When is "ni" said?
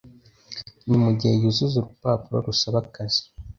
0.87-0.97